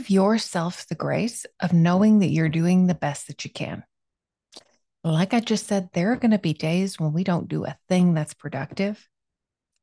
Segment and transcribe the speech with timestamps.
[0.00, 3.84] give yourself the grace of knowing that you're doing the best that you can.
[5.04, 7.76] Like I just said, there are going to be days when we don't do a
[7.88, 9.06] thing that's productive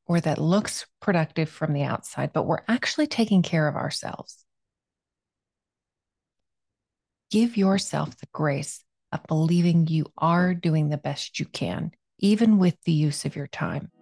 [0.06, 4.44] or that looks productive from the outside, but we're actually taking care of ourselves.
[7.30, 8.82] Give yourself the grace
[9.12, 13.46] of believing you are doing the best you can, even with the use of your
[13.46, 13.92] time.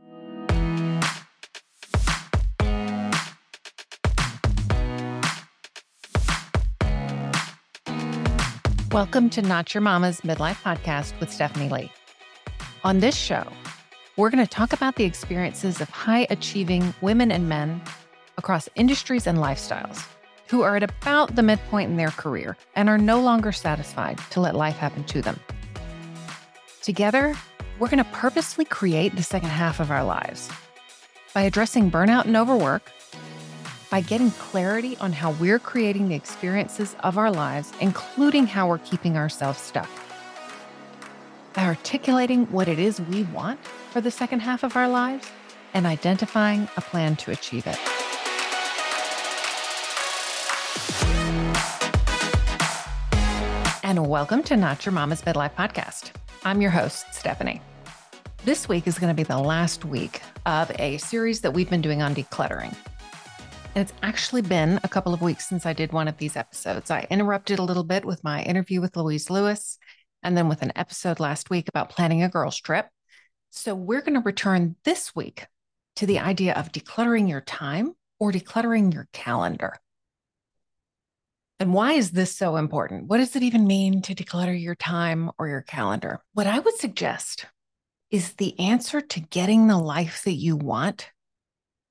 [8.97, 11.93] Welcome to Not Your Mama's Midlife Podcast with Stephanie Lee.
[12.83, 13.47] On this show,
[14.17, 17.83] we're going to talk about the experiences of high achieving women and men
[18.39, 20.03] across industries and lifestyles
[20.49, 24.41] who are at about the midpoint in their career and are no longer satisfied to
[24.41, 25.39] let life happen to them.
[26.81, 27.37] Together,
[27.79, 30.49] we're going to purposely create the second half of our lives
[31.35, 32.91] by addressing burnout and overwork
[33.91, 38.79] by getting clarity on how we're creating the experiences of our lives, including how we're
[38.79, 39.89] keeping ourselves stuck.
[41.55, 45.31] By articulating what it is we want for the second half of our lives
[45.73, 47.79] and identifying a plan to achieve it.
[53.85, 56.11] And welcome to Not Your Mama's Midlife Podcast.
[56.45, 57.63] I'm your host, Stephanie.
[58.45, 61.83] This week is going to be the last week of a series that we've been
[61.83, 62.75] doing on decluttering.
[63.77, 66.91] And it's actually been a couple of weeks since I did one of these episodes.
[66.91, 69.77] I interrupted a little bit with my interview with Louise Lewis
[70.23, 72.87] and then with an episode last week about planning a girls' trip.
[73.51, 75.47] So we're going to return this week
[75.97, 79.77] to the idea of decluttering your time or decluttering your calendar.
[81.61, 83.09] And why is this so important?
[83.09, 86.23] What does it even mean to declutter your time or your calendar?
[86.33, 87.45] What I would suggest
[88.11, 91.11] is the answer to getting the life that you want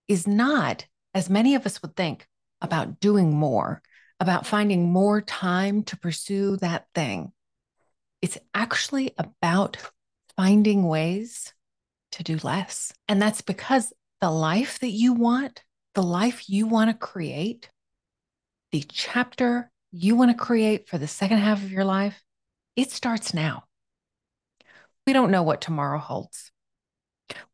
[0.08, 2.28] is not as many of us would think,
[2.62, 3.82] about doing more,
[4.20, 7.32] about finding more time to pursue that thing.
[8.22, 9.78] It's actually about
[10.36, 11.54] finding ways
[12.14, 12.94] to do less.
[13.08, 15.64] And that's because the life that you want,
[15.94, 17.70] the life you want to create,
[18.72, 22.22] the chapter you want to create for the second half of your life,
[22.76, 23.64] it starts now.
[25.08, 26.52] We don't know what tomorrow holds.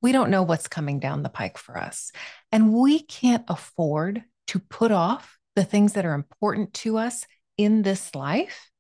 [0.02, 2.12] We don't know what's coming down the pike for us.
[2.52, 7.26] And we can't afford to put off the things that are important to us
[7.58, 8.72] in this life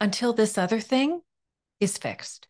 [0.00, 1.20] until this other thing
[1.80, 2.48] is fixed.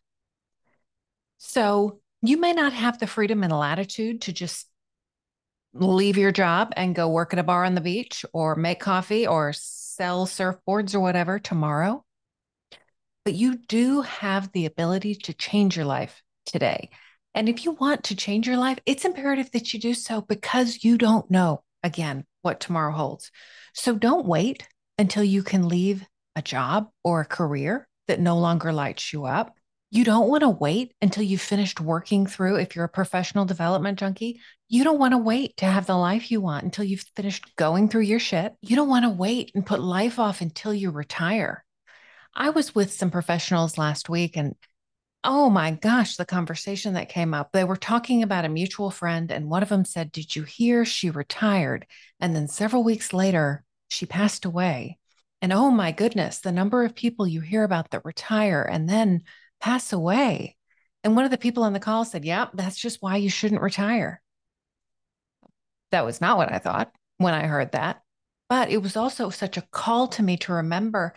[1.37, 4.67] So you may not have the freedom and latitude to just
[5.73, 9.27] leave your job and go work at a bar on the beach or make coffee
[9.27, 12.03] or sell surfboards or whatever tomorrow.
[13.23, 16.89] But you do have the ability to change your life today.
[17.35, 20.83] And if you want to change your life, it's imperative that you do so because
[20.83, 23.31] you don't know, again, what tomorrow holds.
[23.73, 24.67] So don't wait
[24.97, 29.55] until you can leave a job or a career that no longer lights you up.
[29.91, 33.97] You don't want to wait until you've finished working through, if you're a professional development
[33.97, 37.55] junkie, you don't want to wait to have the life you want until you've finished
[37.55, 38.53] going through your shit.
[38.61, 41.63] You don't want to wait and put life off until you retire.
[42.35, 44.55] I was with some professionals last week and
[45.23, 47.51] Oh my gosh, the conversation that came up.
[47.51, 50.85] They were talking about a mutual friend, and one of them said, Did you hear
[50.85, 51.85] she retired?
[52.21, 54.97] And then several weeks later, she passed away.
[55.41, 59.23] And oh my goodness, the number of people you hear about that retire and then
[59.59, 60.55] pass away.
[61.03, 63.61] And one of the people on the call said, Yep, that's just why you shouldn't
[63.61, 64.21] retire.
[65.91, 68.01] That was not what I thought when I heard that.
[68.47, 71.13] But it was also such a call to me to remember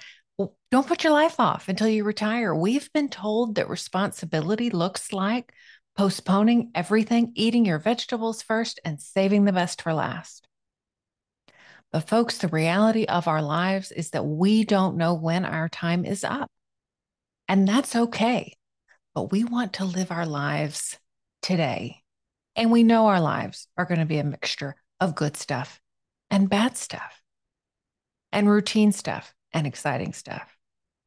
[0.72, 2.54] don't put your life off until you retire.
[2.54, 5.52] We've been told that responsibility looks like
[5.98, 10.48] postponing everything, eating your vegetables first, and saving the best for last.
[11.92, 16.06] But, folks, the reality of our lives is that we don't know when our time
[16.06, 16.48] is up.
[17.48, 18.56] And that's okay.
[19.14, 20.96] But we want to live our lives
[21.42, 21.98] today.
[22.56, 25.82] And we know our lives are going to be a mixture of good stuff
[26.30, 27.20] and bad stuff
[28.32, 30.56] and routine stuff and exciting stuff.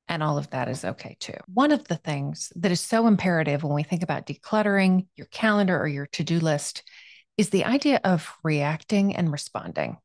[0.07, 1.33] And all of that is okay too.
[1.51, 5.79] One of the things that is so imperative when we think about decluttering your calendar
[5.79, 6.83] or your to do list
[7.37, 9.97] is the idea of reacting and responding.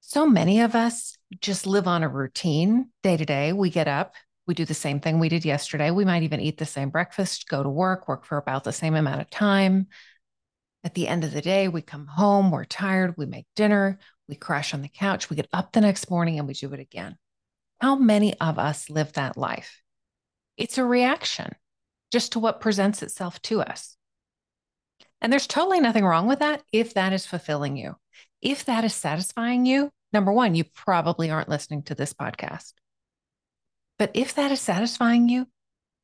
[0.00, 3.52] So many of us just live on a routine day to day.
[3.52, 4.14] We get up,
[4.46, 5.90] we do the same thing we did yesterday.
[5.90, 8.94] We might even eat the same breakfast, go to work, work for about the same
[8.94, 9.86] amount of time.
[10.84, 13.98] At the end of the day, we come home, we're tired, we make dinner,
[14.28, 16.80] we crash on the couch, we get up the next morning and we do it
[16.80, 17.16] again.
[17.82, 19.82] How many of us live that life?
[20.56, 21.52] It's a reaction
[22.12, 23.96] just to what presents itself to us.
[25.20, 27.96] And there's totally nothing wrong with that if that is fulfilling you.
[28.40, 32.72] If that is satisfying you, number one, you probably aren't listening to this podcast.
[33.98, 35.48] But if that is satisfying you,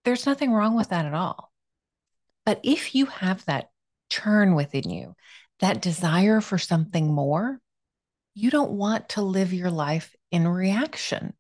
[0.05, 1.53] there's nothing wrong with that at all.
[2.45, 3.71] But if you have that
[4.11, 5.15] churn within you,
[5.61, 7.61] that desire for something more,
[8.35, 11.35] you don't want to live your life in reaction.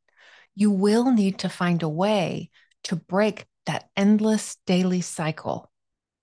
[0.58, 2.50] You will need to find a way
[2.82, 5.70] to break that endless daily cycle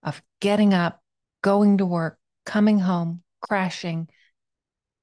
[0.03, 1.01] of getting up,
[1.41, 4.09] going to work, coming home, crashing,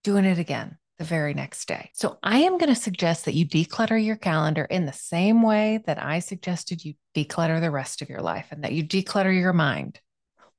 [0.04, 1.88] doing it again the very next day.
[1.94, 5.82] So I am going to suggest that you declutter your calendar in the same way
[5.86, 9.54] that I suggested you declutter the rest of your life and that you declutter your
[9.54, 9.98] mind.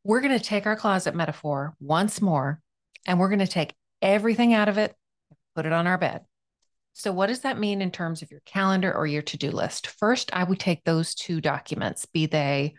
[0.03, 2.59] We're going to take our closet metaphor once more
[3.05, 4.95] and we're going to take everything out of it,
[5.55, 6.21] put it on our bed.
[6.93, 9.87] So, what does that mean in terms of your calendar or your to do list?
[9.87, 12.75] First, I would take those two documents, be they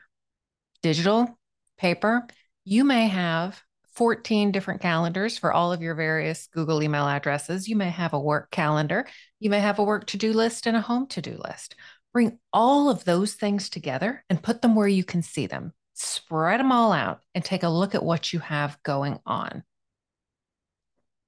[0.82, 1.38] digital,
[1.78, 2.26] paper.
[2.64, 3.60] You may have
[3.94, 7.68] 14 different calendars for all of your various Google email addresses.
[7.68, 9.06] You may have a work calendar.
[9.40, 11.76] You may have a work to do list and a home to do list.
[12.12, 15.72] Bring all of those things together and put them where you can see them.
[15.94, 19.64] Spread them all out and take a look at what you have going on.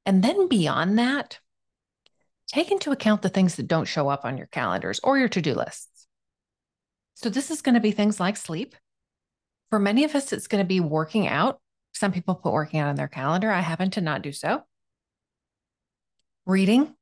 [0.05, 1.41] And then beyond that,
[2.47, 5.43] take into account the things that don't show up on your calendars or your to
[5.43, 6.07] do lists.
[7.15, 8.75] So, this is going to be things like sleep.
[9.71, 11.61] For many of us, it's going to be working out
[11.97, 13.51] some people put working out on their calendar.
[13.51, 14.63] I happen to not do so.
[16.45, 16.95] Reading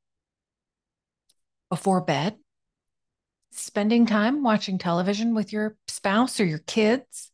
[1.69, 2.37] before bed,
[3.50, 7.32] spending time watching television with your spouse or your kids.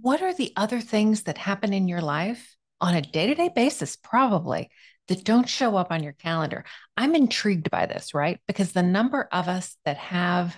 [0.00, 3.50] What are the other things that happen in your life on a day to day
[3.54, 4.70] basis, probably,
[5.08, 6.64] that don't show up on your calendar?
[6.96, 8.40] I'm intrigued by this, right?
[8.46, 10.56] Because the number of us that have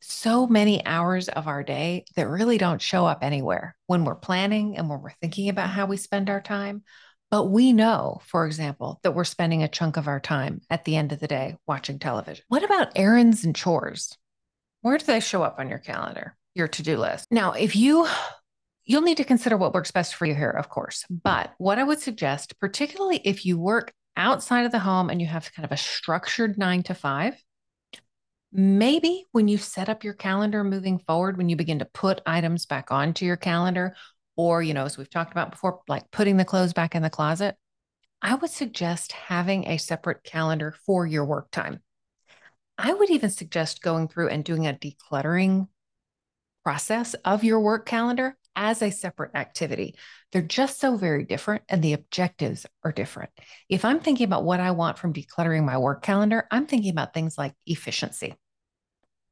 [0.00, 4.76] so many hours of our day that really don't show up anywhere when we're planning
[4.76, 6.82] and when we're thinking about how we spend our time.
[7.30, 10.96] But we know, for example, that we're spending a chunk of our time at the
[10.96, 12.44] end of the day watching television.
[12.48, 14.16] What about errands and chores?
[14.82, 17.26] Where do they show up on your calendar, your to do list?
[17.30, 18.06] Now, if you
[18.84, 21.04] You'll need to consider what works best for you here, of course.
[21.08, 25.26] But what I would suggest, particularly if you work outside of the home and you
[25.26, 27.42] have kind of a structured nine to five,
[28.54, 32.66] Maybe when you set up your calendar moving forward, when you begin to put items
[32.66, 33.96] back onto your calendar,
[34.36, 37.08] or, you know, as we've talked about before, like putting the clothes back in the
[37.08, 37.56] closet,
[38.20, 41.80] I would suggest having a separate calendar for your work time.
[42.76, 45.68] I would even suggest going through and doing a decluttering
[46.62, 49.96] process of your work calendar as a separate activity.
[50.30, 53.30] They're just so very different and the objectives are different.
[53.68, 57.14] If I'm thinking about what I want from decluttering my work calendar, I'm thinking about
[57.14, 58.34] things like efficiency.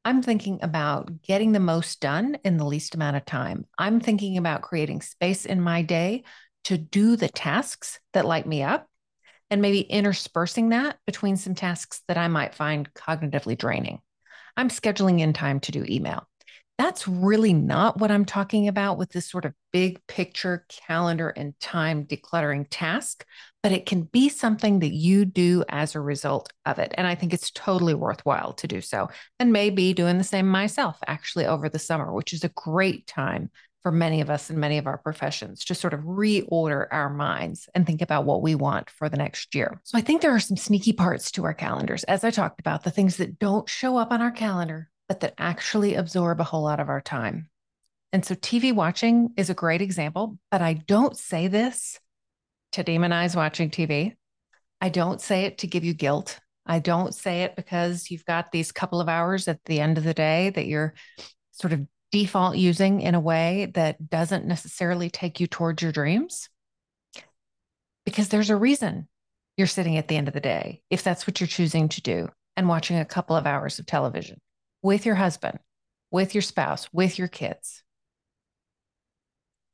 [0.03, 3.65] I'm thinking about getting the most done in the least amount of time.
[3.77, 6.23] I'm thinking about creating space in my day
[6.63, 8.87] to do the tasks that light me up
[9.51, 13.99] and maybe interspersing that between some tasks that I might find cognitively draining.
[14.57, 16.27] I'm scheduling in time to do email.
[16.77, 21.57] That's really not what I'm talking about with this sort of big picture calendar and
[21.59, 23.23] time decluttering task,
[23.61, 26.91] but it can be something that you do as a result of it.
[26.97, 29.09] And I think it's totally worthwhile to do so.
[29.39, 33.51] And maybe doing the same myself actually over the summer, which is a great time
[33.81, 37.67] for many of us in many of our professions to sort of reorder our minds
[37.73, 39.81] and think about what we want for the next year.
[39.83, 42.03] So I think there are some sneaky parts to our calendars.
[42.03, 45.33] As I talked about, the things that don't show up on our calendar, but that
[45.37, 47.49] actually absorb a whole lot of our time.
[48.13, 51.99] And so TV watching is a great example, but I don't say this
[52.71, 54.15] to demonize watching TV.
[54.79, 56.39] I don't say it to give you guilt.
[56.65, 60.05] I don't say it because you've got these couple of hours at the end of
[60.05, 60.93] the day that you're
[61.51, 66.47] sort of default using in a way that doesn't necessarily take you towards your dreams.
[68.05, 69.09] Because there's a reason
[69.57, 72.29] you're sitting at the end of the day, if that's what you're choosing to do,
[72.55, 74.39] and watching a couple of hours of television
[74.81, 75.59] with your husband,
[76.11, 77.83] with your spouse, with your kids.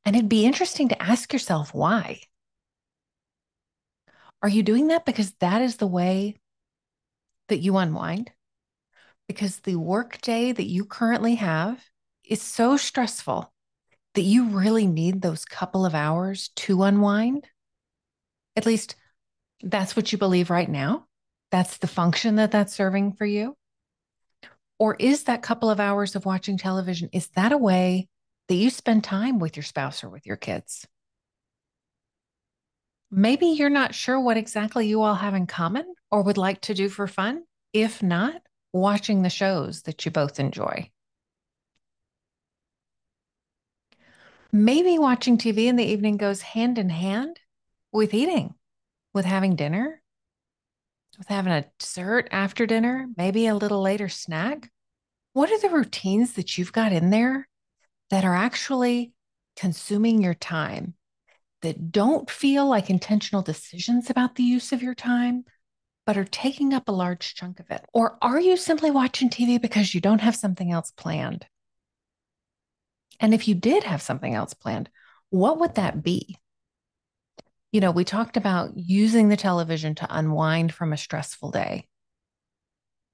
[0.05, 2.21] And it'd be interesting to ask yourself why.
[4.41, 6.35] Are you doing that because that is the way
[7.49, 8.31] that you unwind?
[9.27, 11.83] Because the work day that you currently have
[12.23, 13.51] is so stressful
[14.13, 17.45] that you really need those couple of hours to unwind?
[18.55, 18.95] At least
[19.61, 21.05] that's what you believe right now.
[21.51, 23.55] That's the function that that's serving for you.
[24.79, 28.07] Or is that couple of hours of watching television, is that a way
[28.47, 30.87] that you spend time with your spouse or with your kids?
[33.09, 36.73] Maybe you're not sure what exactly you all have in common or would like to
[36.73, 37.43] do for fun.
[37.73, 38.41] If not,
[38.73, 40.91] watching the shows that you both enjoy.
[44.51, 47.39] Maybe watching TV in the evening goes hand in hand
[47.91, 48.55] with eating,
[49.13, 50.01] with having dinner.
[51.17, 54.71] With having a dessert after dinner, maybe a little later snack?
[55.33, 57.47] What are the routines that you've got in there
[58.09, 59.13] that are actually
[59.55, 60.93] consuming your time,
[61.61, 65.43] that don't feel like intentional decisions about the use of your time,
[66.05, 67.83] but are taking up a large chunk of it?
[67.93, 71.45] Or are you simply watching TV because you don't have something else planned?
[73.19, 74.89] And if you did have something else planned,
[75.29, 76.37] what would that be?
[77.77, 81.87] You know, we talked about using the television to unwind from a stressful day.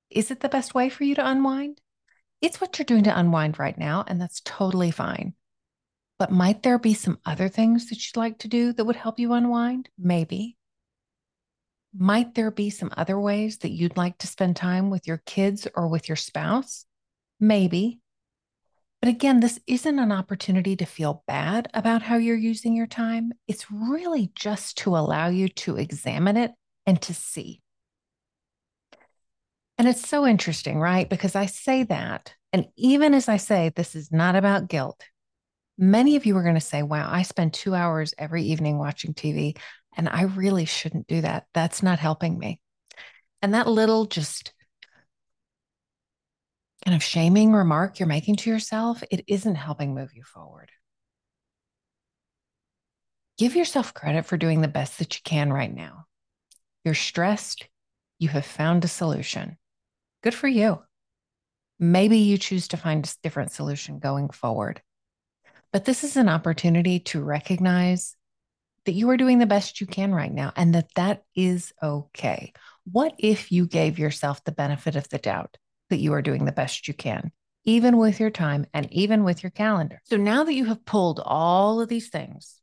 [0.10, 1.82] Is it the best way for you to unwind?
[2.40, 5.34] It's what you're doing to unwind right now, and that's totally fine.
[6.18, 9.20] But might there be some other things that you'd like to do that would help
[9.20, 9.90] you unwind?
[10.00, 10.56] Maybe.
[11.94, 15.68] Might there be some other ways that you'd like to spend time with your kids
[15.76, 16.86] or with your spouse?
[17.38, 18.00] Maybe.
[19.04, 23.34] But again, this isn't an opportunity to feel bad about how you're using your time.
[23.50, 26.52] It's really just to allow you to examine it
[26.86, 27.62] and to see.
[29.78, 31.10] And it's so interesting, right?
[31.10, 32.34] Because I say that.
[32.54, 35.04] And even as I say, this is not about guilt,
[35.78, 39.14] many of you are going to say, wow, I spend two hours every evening watching
[39.14, 39.58] TV,
[39.98, 41.48] and I really shouldn't do that.
[41.54, 42.62] That's not helping me.
[43.42, 44.54] And that little just
[46.86, 50.70] kind of shaming remark you're making to yourself, it isn't helping move you forward.
[53.38, 56.06] Give yourself credit for doing the best that you can right now.
[56.84, 57.68] You're stressed,
[58.20, 59.58] you have found a solution.
[60.22, 60.82] Good for you.
[61.80, 64.82] Maybe you choose to find a different solution going forward.
[65.72, 68.16] But this is an opportunity to recognize
[68.86, 72.54] that you are doing the best you can right now and that that is okay.
[72.92, 75.58] What if you gave yourself the benefit of the doubt
[75.94, 77.32] that you are doing the best you can,
[77.66, 80.02] even with your time and even with your calendar?
[80.06, 82.60] So now that you have pulled all of these things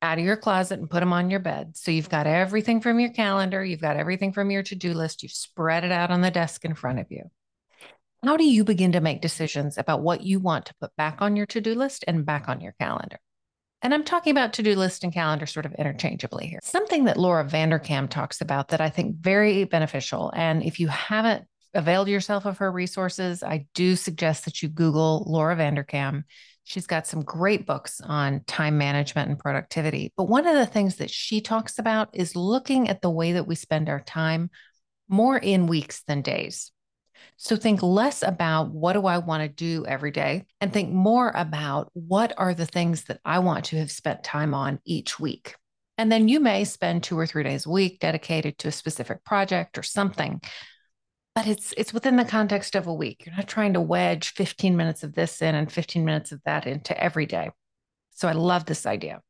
[0.00, 1.76] out of your closet and put them on your bed.
[1.76, 5.22] So you've got everything from your calendar, you've got everything from your to do list,
[5.22, 7.30] you've spread it out on the desk in front of you.
[8.24, 11.36] How do you begin to make decisions about what you want to put back on
[11.36, 13.18] your to do list and back on your calendar?
[13.84, 16.60] And I'm talking about to do list and calendar sort of interchangeably here.
[16.62, 20.32] Something that Laura Vanderkam talks about that I think very beneficial.
[20.34, 21.44] And if you haven't
[21.74, 26.24] availed yourself of her resources, I do suggest that you Google Laura Vanderkam.
[26.64, 30.12] She's got some great books on time management and productivity.
[30.16, 33.46] But one of the things that she talks about is looking at the way that
[33.46, 34.50] we spend our time
[35.08, 36.72] more in weeks than days.
[37.36, 41.32] So think less about what do I want to do every day and think more
[41.34, 45.56] about what are the things that I want to have spent time on each week.
[45.98, 49.24] And then you may spend two or three days a week dedicated to a specific
[49.24, 50.40] project or something
[51.34, 53.24] but it's it's within the context of a week.
[53.26, 56.66] You're not trying to wedge 15 minutes of this in and 15 minutes of that
[56.66, 57.50] into every day.
[58.10, 59.20] So I love this idea.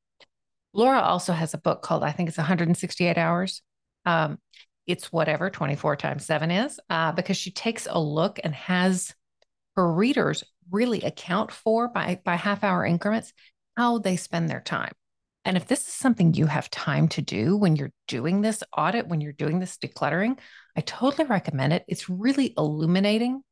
[0.75, 3.63] Laura also has a book called I think it's 168 hours.
[4.05, 4.39] Um,
[4.87, 9.15] it's whatever 24 times seven is uh, because she takes a look and has
[9.77, 13.33] her readers really account for by by half hour increments
[13.77, 14.93] how they spend their time.
[15.45, 19.09] And if this is something you have time to do when you're doing this audit,
[19.09, 20.39] when you're doing this decluttering,
[20.77, 21.85] I totally recommend it.
[21.87, 23.43] It's really illuminating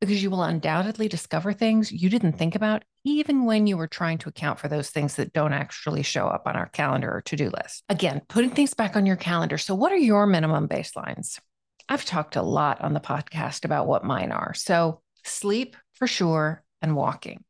[0.00, 4.18] because you will undoubtedly discover things you didn't think about, even when you were trying
[4.18, 7.36] to account for those things that don't actually show up on our calendar or to
[7.36, 7.82] do list.
[7.88, 9.56] Again, putting things back on your calendar.
[9.56, 11.38] So, what are your minimum baselines?
[11.88, 14.52] I've talked a lot on the podcast about what mine are.
[14.54, 17.44] So, sleep for sure and walking.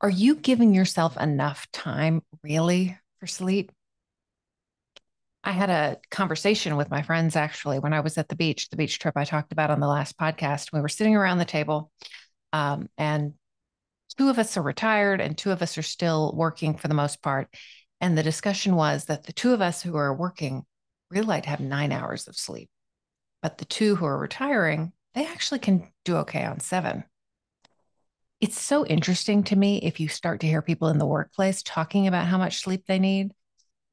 [0.00, 3.72] Are you giving yourself enough time really for sleep.
[5.42, 8.76] I had a conversation with my friends actually when I was at the beach, the
[8.76, 10.72] beach trip I talked about on the last podcast.
[10.74, 11.90] We were sitting around the table,
[12.52, 13.32] um, and
[14.18, 17.22] two of us are retired and two of us are still working for the most
[17.22, 17.48] part.
[17.98, 20.64] And the discussion was that the two of us who are working
[21.10, 22.68] really like have nine hours of sleep,
[23.40, 27.04] but the two who are retiring, they actually can do okay on seven.
[28.40, 32.06] It's so interesting to me if you start to hear people in the workplace talking
[32.06, 33.32] about how much sleep they need.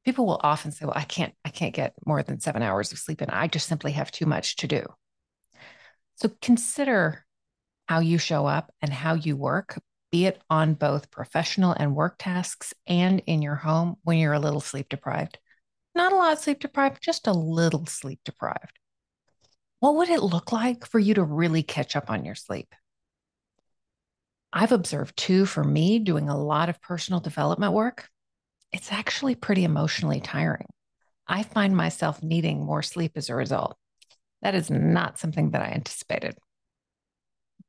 [0.04, 2.98] People will often say, "Well, I can't I can't get more than 7 hours of
[3.00, 4.86] sleep and I just simply have too much to do."
[6.16, 7.24] So consider
[7.88, 9.80] how you show up and how you work,
[10.12, 14.40] be it on both professional and work tasks and in your home when you're a
[14.40, 15.38] little sleep deprived.
[15.94, 18.78] Not a lot sleep deprived, just a little sleep deprived.
[19.80, 22.74] What would it look like for you to really catch up on your sleep?
[24.52, 28.08] I've observed too, for me, doing a lot of personal development work,
[28.72, 30.66] it's actually pretty emotionally tiring.
[31.26, 33.76] I find myself needing more sleep as a result.
[34.42, 36.36] That is not something that I anticipated,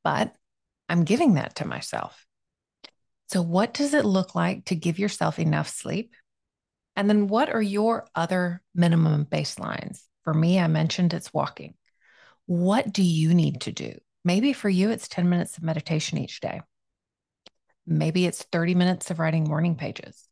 [0.02, 0.34] but
[0.88, 2.26] I'm giving that to myself.
[3.28, 6.14] So, what does it look like to give yourself enough sleep?
[6.96, 10.02] And then, what are your other minimum baselines?
[10.24, 11.74] For me, I mentioned it's walking.
[12.46, 13.98] What do you need to do?
[14.24, 16.60] Maybe for you, it's 10 minutes of meditation each day.
[17.86, 20.28] Maybe it's 30 minutes of writing morning pages.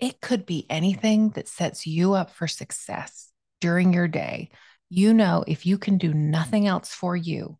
[0.00, 4.50] It could be anything that sets you up for success during your day.
[4.90, 7.58] You know, if you can do nothing else for you,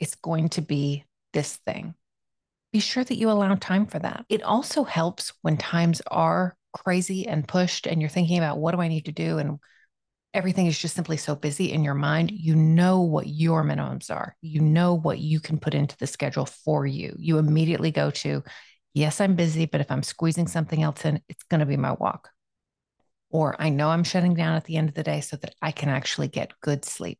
[0.00, 1.94] it's going to be this thing.
[2.72, 4.26] Be sure that you allow time for that.
[4.28, 8.80] It also helps when times are crazy and pushed and you're thinking about what do
[8.80, 9.58] I need to do and
[10.36, 14.36] everything is just simply so busy in your mind, you know what your minimums are.
[14.42, 17.16] You know what you can put into the schedule for you.
[17.18, 18.44] You immediately go to,
[18.92, 21.92] yes, I'm busy, but if I'm squeezing something else in, it's going to be my
[21.92, 22.28] walk.
[23.30, 25.72] Or I know I'm shutting down at the end of the day so that I
[25.72, 27.18] can actually get good sleep.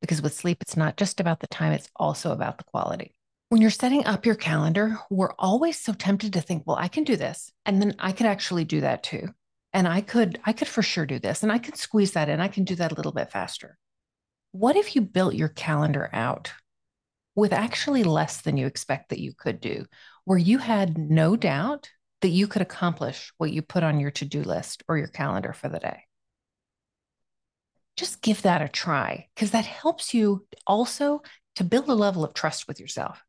[0.00, 3.14] Because with sleep, it's not just about the time, it's also about the quality.
[3.50, 7.04] When you're setting up your calendar, we're always so tempted to think, well, I can
[7.04, 7.52] do this.
[7.66, 9.28] And then I could actually do that too
[9.72, 12.40] and I could I could for sure do this and I can squeeze that in.
[12.40, 13.78] I can do that a little bit faster.
[14.52, 16.52] What if you built your calendar out
[17.36, 19.86] with actually less than you expect that you could do,
[20.24, 24.42] where you had no doubt that you could accomplish what you put on your to-do
[24.42, 26.04] list or your calendar for the day?
[27.96, 31.22] Just give that a try because that helps you also
[31.56, 33.22] to build a level of trust with yourself.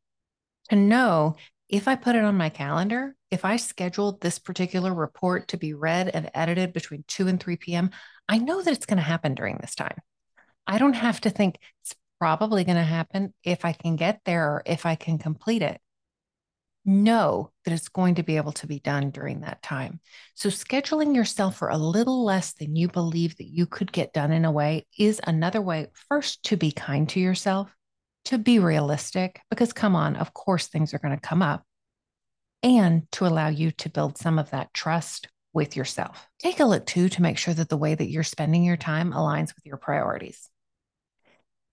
[0.70, 1.36] To know
[1.72, 5.72] if I put it on my calendar, if I schedule this particular report to be
[5.72, 7.90] read and edited between 2 and 3 p.m.,
[8.28, 9.96] I know that it's going to happen during this time.
[10.66, 14.44] I don't have to think it's probably going to happen if I can get there
[14.44, 15.80] or if I can complete it.
[16.84, 20.00] Know that it's going to be able to be done during that time.
[20.34, 24.32] So, scheduling yourself for a little less than you believe that you could get done
[24.32, 27.74] in a way is another way, first, to be kind to yourself,
[28.26, 31.64] to be realistic, because come on, of course, things are going to come up,
[32.62, 36.28] and to allow you to build some of that trust with yourself.
[36.38, 39.12] Take a look too to make sure that the way that you're spending your time
[39.12, 40.48] aligns with your priorities.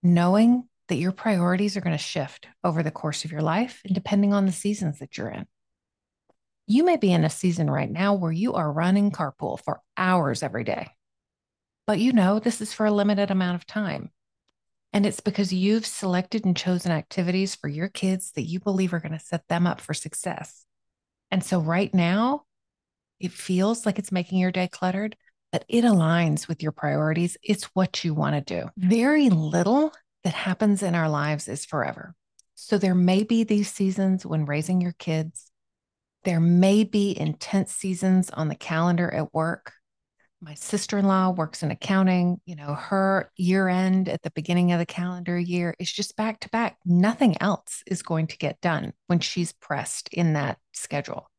[0.03, 3.93] Knowing that your priorities are going to shift over the course of your life and
[3.93, 5.45] depending on the seasons that you're in.
[6.65, 10.43] You may be in a season right now where you are running carpool for hours
[10.43, 10.89] every day,
[11.85, 14.11] but you know this is for a limited amount of time.
[14.91, 18.99] And it's because you've selected and chosen activities for your kids that you believe are
[18.99, 20.65] going to set them up for success.
[21.29, 22.43] And so right now,
[23.19, 25.15] it feels like it's making your day cluttered,
[25.51, 27.37] but it aligns with your priorities.
[27.43, 28.69] It's what you want to do.
[28.77, 32.15] Very little that happens in our lives is forever.
[32.55, 35.51] So there may be these seasons when raising your kids,
[36.23, 39.73] there may be intense seasons on the calendar at work
[40.41, 44.85] my sister-in-law works in accounting you know her year end at the beginning of the
[44.85, 46.77] calendar year is just back to back.
[46.85, 51.29] Nothing else is going to get done when she's pressed in that schedule.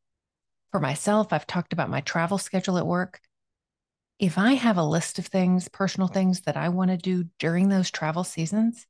[0.71, 3.19] For myself i've talked about my travel schedule at work.
[4.19, 7.69] If i have a list of things personal things that i want to do during
[7.69, 8.85] those travel seasons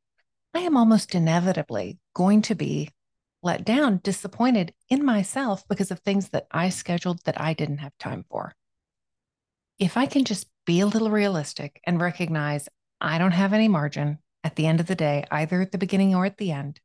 [0.54, 2.90] i am almost inevitably going to be
[3.44, 7.98] let down disappointed in myself because of things that i scheduled that i didn't have
[7.98, 8.54] time for
[9.82, 12.70] if I can just be a little realistic and recognize
[13.02, 16.14] I don't have any margin at the end of the day, either at the beginning
[16.14, 16.80] or at the end,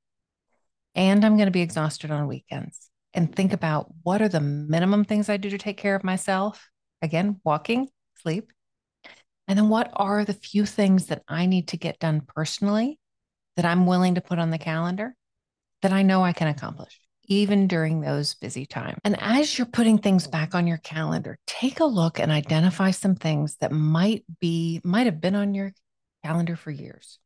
[0.94, 5.04] and I'm going to be exhausted on weekends, and think about what are the minimum
[5.04, 6.70] things I do to take care of myself.
[7.02, 7.88] Again, walking,
[8.22, 8.50] sleep.
[9.46, 12.98] And then what are the few things that I need to get done personally
[13.56, 15.14] that I'm willing to put on the calendar
[15.82, 16.98] that I know I can accomplish?
[17.28, 18.98] Even during those busy times.
[19.04, 23.14] And as you're putting things back on your calendar, take a look and identify some
[23.14, 25.72] things that might be, might have been on your
[26.24, 27.18] calendar for years,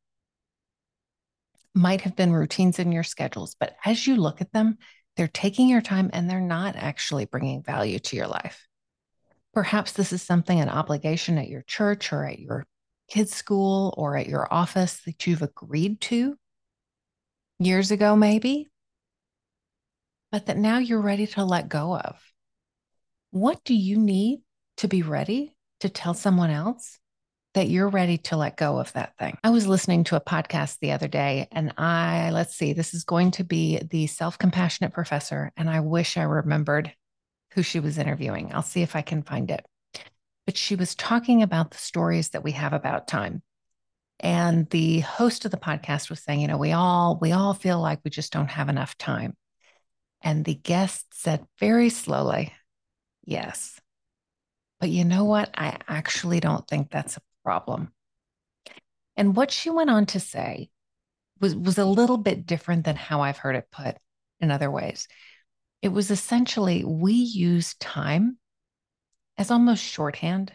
[1.75, 3.57] might have been routines in your schedules.
[3.59, 4.79] But as you look at them,
[5.17, 8.67] they're taking your time and they're not actually bringing value to your life.
[9.53, 12.67] Perhaps this is something, an obligation at your church or at your
[13.11, 16.37] kids' school or at your office that you've agreed to
[17.59, 18.70] years ago, maybe,
[20.33, 22.21] but that now you're ready to let go of.
[23.31, 24.43] What do you need
[24.79, 26.99] to be ready to tell someone else
[27.55, 29.39] that you're ready to let go of that thing?
[29.43, 33.05] I was listening to a podcast the other day, and I, let's see, this is
[33.05, 35.53] going to be the self compassionate professor.
[35.57, 36.93] And I wish I remembered
[37.55, 38.53] who she was interviewing.
[38.53, 39.65] I'll see if I can find it.
[40.47, 43.43] But she was talking about the stories that we have about time.
[44.19, 47.81] And the host of the podcast was saying, you know, we all we all feel
[47.81, 49.35] like we just don't have enough time.
[50.23, 52.53] And the guest said very slowly,
[53.25, 53.81] Yes.
[54.81, 55.51] But you know what?
[55.55, 57.93] I actually don't think that's a problem.
[59.17, 60.71] And what she went on to say
[61.41, 63.97] was, was a little bit different than how I've heard it put
[64.41, 65.07] in other ways.
[65.83, 68.39] It was essentially we use time
[69.37, 70.53] as almost shorthand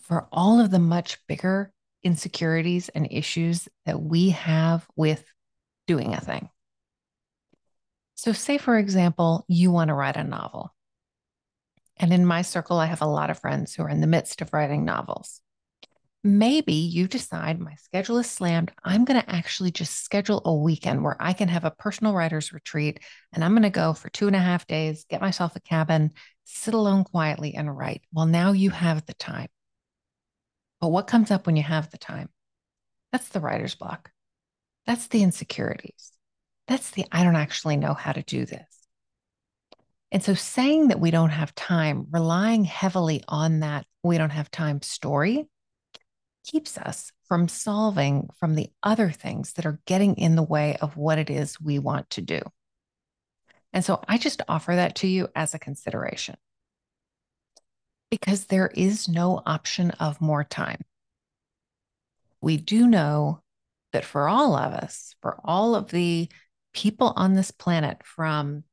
[0.00, 5.24] for all of the much bigger insecurities and issues that we have with
[5.86, 6.48] doing a thing.
[8.20, 10.74] So, say, for example, you want to write a novel.
[11.96, 14.42] And in my circle, I have a lot of friends who are in the midst
[14.42, 15.40] of writing novels.
[16.22, 18.72] Maybe you decide my schedule is slammed.
[18.84, 22.52] I'm going to actually just schedule a weekend where I can have a personal writer's
[22.52, 23.00] retreat
[23.32, 26.10] and I'm going to go for two and a half days, get myself a cabin,
[26.44, 28.02] sit alone quietly and write.
[28.12, 29.48] Well, now you have the time.
[30.78, 32.28] But what comes up when you have the time?
[33.12, 34.10] That's the writer's block.
[34.84, 36.12] That's the insecurities.
[36.70, 38.64] That's the I don't actually know how to do this.
[40.12, 44.52] And so saying that we don't have time, relying heavily on that we don't have
[44.52, 45.48] time story
[46.46, 50.96] keeps us from solving from the other things that are getting in the way of
[50.96, 52.40] what it is we want to do.
[53.72, 56.36] And so I just offer that to you as a consideration
[58.12, 60.82] because there is no option of more time.
[62.40, 63.42] We do know
[63.92, 66.28] that for all of us, for all of the
[66.72, 68.64] people on this planet from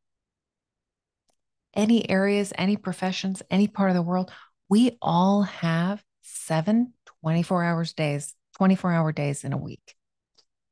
[1.73, 4.31] any areas, any professions, any part of the world,
[4.69, 9.95] we all have seven 24 hours days, 24 hour days in a week.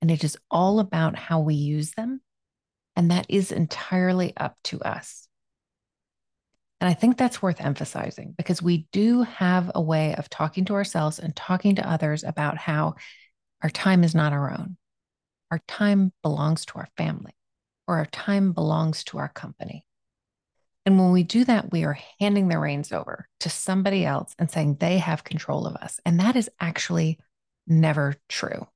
[0.02, 2.22] And it is all about how we use them.
[2.96, 5.28] And that is entirely up to us.
[6.80, 10.74] And I think that's worth emphasizing because we do have a way of talking to
[10.76, 12.96] ourselves and talking to others about how
[13.64, 14.78] our time is not our own.
[15.52, 17.34] Our time belongs to our family,
[17.88, 19.86] or our time belongs to our company.
[20.86, 24.50] And when we do that, we are handing the reins over to somebody else and
[24.50, 26.00] saying they have control of us.
[26.06, 27.20] And that is actually
[27.66, 28.68] never true.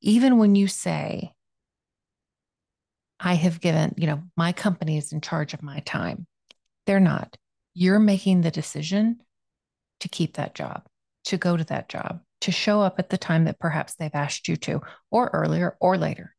[0.00, 1.32] Even when you say,
[3.20, 6.26] I have given, you know, my company is in charge of my time,
[6.86, 7.36] they're not.
[7.74, 9.20] You're making the decision
[10.00, 10.86] to keep that job,
[11.24, 14.48] to go to that job, to show up at the time that perhaps they've asked
[14.48, 14.80] you to,
[15.10, 16.36] or earlier or later.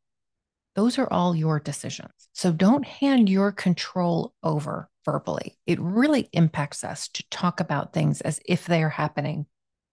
[0.75, 2.11] Those are all your decisions.
[2.33, 5.57] So don't hand your control over verbally.
[5.65, 9.47] It really impacts us to talk about things as if they are happening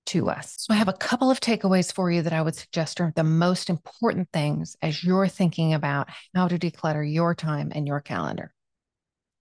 [0.07, 0.55] to us.
[0.59, 3.25] So I have a couple of takeaways for you that I would suggest are the
[3.25, 8.53] most important things as you're thinking about how to declutter your time and your calendar.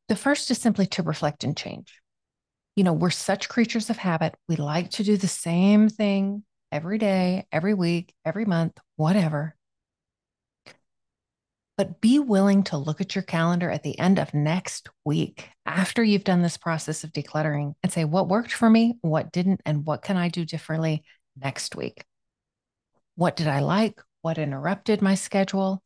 [0.07, 1.99] The first is simply to reflect and change.
[2.77, 4.35] You know, we're such creatures of habit.
[4.47, 9.55] We like to do the same thing every day, every week, every month, whatever
[11.81, 16.03] but be willing to look at your calendar at the end of next week after
[16.03, 19.83] you've done this process of decluttering and say, what worked for me, what didn't, and
[19.83, 21.03] what can I do differently
[21.35, 22.05] next week?
[23.15, 23.99] What did I like?
[24.21, 25.81] What interrupted my schedule?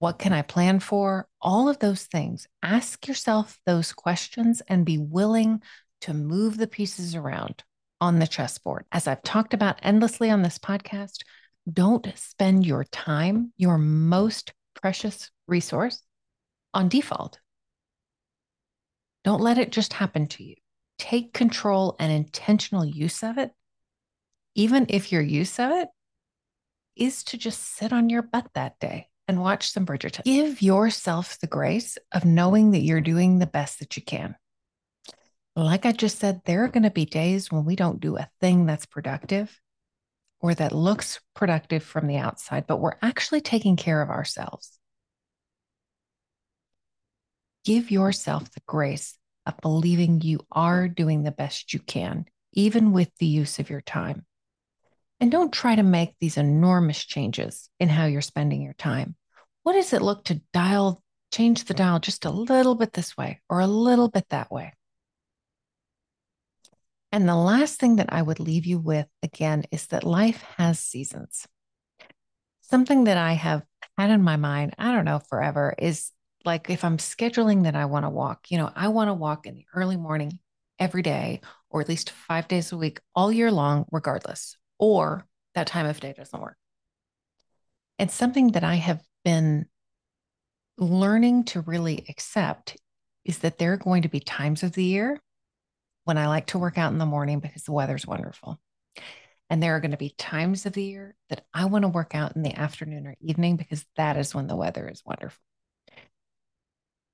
[0.00, 1.26] What can I plan for?
[1.40, 2.46] All of those things.
[2.62, 5.62] Ask yourself those questions and be willing
[6.02, 7.64] to move the pieces around
[8.00, 8.84] on the chessboard.
[8.92, 11.18] As I've talked about endlessly on this podcast,
[11.70, 16.02] don't spend your time, your most precious resource
[16.72, 17.40] on default.
[19.24, 20.54] Don't let it just happen to you.
[20.98, 23.50] Take control and intentional use of it,
[24.54, 25.88] even if your use of it
[26.96, 30.24] is to just sit on your butt that day and watch some Bridgerton.
[30.24, 34.34] Give yourself the grace of knowing that you're doing the best that you can.
[35.58, 38.30] Like I just said, there are going to be days when we don't do a
[38.40, 39.60] thing that's productive
[40.38, 44.78] or that looks productive from the outside, but we're actually taking care of ourselves.
[47.64, 53.10] Give yourself the grace of believing you are doing the best you can, even with
[53.18, 54.24] the use of your time.
[55.18, 59.16] And don't try to make these enormous changes in how you're spending your time.
[59.64, 63.40] What does it look to dial, change the dial just a little bit this way
[63.48, 64.74] or a little bit that way?
[67.10, 70.78] And the last thing that I would leave you with again is that life has
[70.78, 71.46] seasons.
[72.60, 73.64] Something that I have
[73.96, 76.10] had in my mind, I don't know, forever is
[76.44, 79.46] like if I'm scheduling that I want to walk, you know, I want to walk
[79.46, 80.38] in the early morning
[80.78, 81.40] every day
[81.70, 86.00] or at least five days a week all year long, regardless, or that time of
[86.00, 86.56] day doesn't work.
[87.98, 89.66] And something that I have been
[90.76, 92.76] learning to really accept
[93.24, 95.18] is that there are going to be times of the year
[96.08, 98.58] when I like to work out in the morning because the weather's wonderful.
[99.50, 102.14] And there are going to be times of the year that I want to work
[102.14, 105.38] out in the afternoon or evening because that is when the weather is wonderful.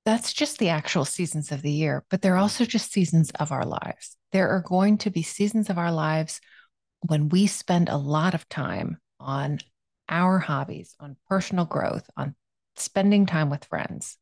[0.05, 3.65] That's just the actual seasons of the year, but they're also just seasons of our
[3.65, 4.15] lives.
[4.31, 6.39] There are going to be seasons of our lives
[7.01, 9.59] when we spend a lot of time on
[10.07, 12.33] our hobbies, on personal growth, on
[12.77, 14.17] spending time with friends.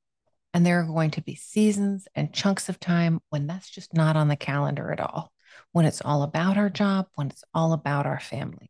[0.53, 4.15] And there are going to be seasons and chunks of time when that's just not
[4.15, 5.31] on the calendar at all,
[5.71, 8.69] when it's all about our job, when it's all about our family.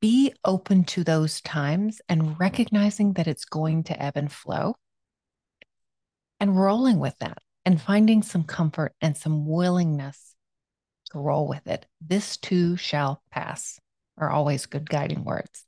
[0.00, 4.76] be open to those times and recognizing that it's going to ebb and flow
[6.40, 10.34] and rolling with that and finding some comfort and some willingness
[11.10, 11.86] to roll with it.
[12.00, 13.80] This too shall pass
[14.16, 15.64] are always good guiding words.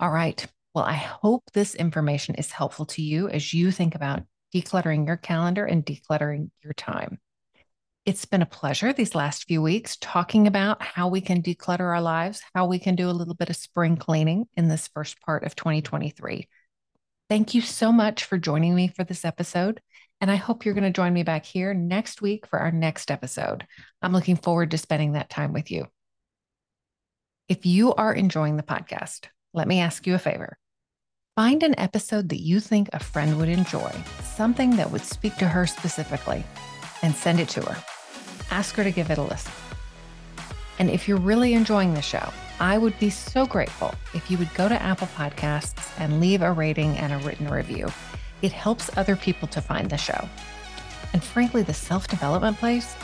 [0.00, 0.46] All right.
[0.74, 4.22] Well, I hope this information is helpful to you as you think about
[4.54, 7.18] decluttering your calendar and decluttering your time.
[8.06, 12.00] It's been a pleasure these last few weeks talking about how we can declutter our
[12.00, 15.44] lives, how we can do a little bit of spring cleaning in this first part
[15.44, 16.48] of 2023.
[17.28, 19.82] Thank you so much for joining me for this episode.
[20.20, 23.10] And I hope you're going to join me back here next week for our next
[23.10, 23.66] episode.
[24.00, 25.86] I'm looking forward to spending that time with you.
[27.48, 30.58] If you are enjoying the podcast, let me ask you a favor.
[31.36, 35.46] Find an episode that you think a friend would enjoy, something that would speak to
[35.46, 36.44] her specifically,
[37.02, 37.82] and send it to her.
[38.50, 39.52] Ask her to give it a listen.
[40.78, 44.52] And if you're really enjoying the show, I would be so grateful if you would
[44.54, 47.88] go to Apple Podcasts and leave a rating and a written review.
[48.42, 50.28] It helps other people to find the show.
[51.12, 52.94] And frankly, the self development place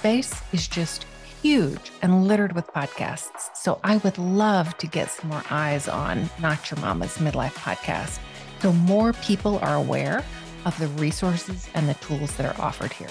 [0.00, 1.04] space is just
[1.42, 3.54] huge and littered with podcasts.
[3.54, 8.18] So I would love to get some more eyes on Not Your Mama's Midlife podcast
[8.60, 10.24] so more people are aware
[10.66, 13.08] of the resources and the tools that are offered here.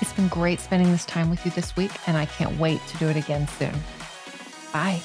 [0.00, 2.98] It's been great spending this time with you this week, and I can't wait to
[2.98, 3.74] do it again soon.
[4.72, 5.00] Bye.